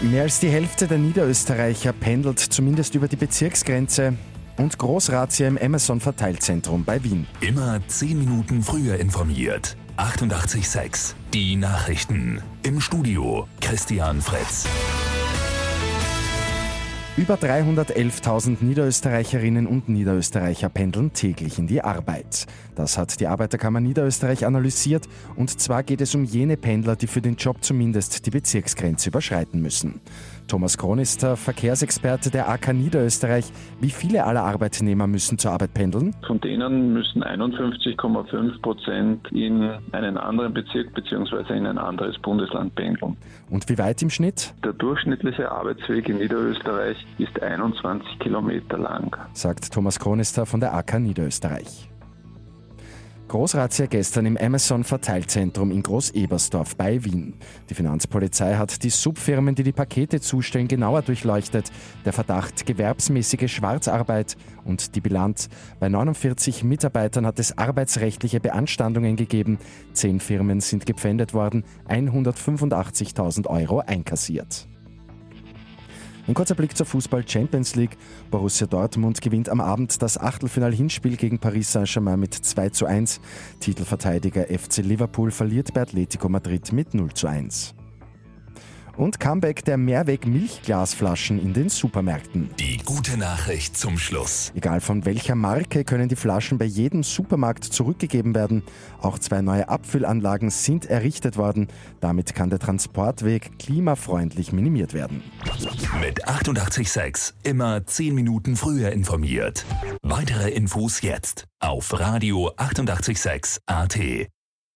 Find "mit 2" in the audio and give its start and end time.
82.20-82.68